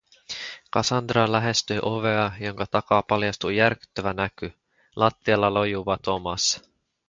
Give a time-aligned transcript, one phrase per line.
[0.75, 4.53] Cassandra lähestyi ovea, jonka takaa paljastui järkyttävä näky-
[5.01, 6.61] lattialla lojuva Thomas.